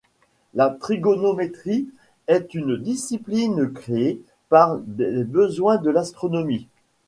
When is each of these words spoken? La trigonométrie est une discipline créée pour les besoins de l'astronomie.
La 0.55 0.71
trigonométrie 0.71 1.87
est 2.27 2.55
une 2.55 2.75
discipline 2.75 3.71
créée 3.71 4.19
pour 4.49 4.81
les 4.97 5.23
besoins 5.23 5.77
de 5.77 5.91
l'astronomie. 5.91 6.67